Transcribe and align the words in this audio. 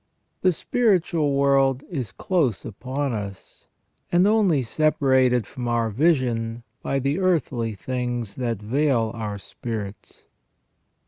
The 0.41 0.51
spiritual 0.51 1.33
world 1.35 1.83
is 1.87 2.11
close 2.11 2.65
upon 2.65 3.13
us, 3.13 3.67
and 4.11 4.25
only 4.25 4.63
separated 4.63 5.45
from 5.45 5.67
our 5.67 5.91
vision 5.91 6.63
by 6.81 6.97
the 6.97 7.19
earthly 7.19 7.75
things 7.75 8.35
that 8.37 8.59
veil 8.63 9.11
our 9.13 9.37
spirits. 9.37 10.25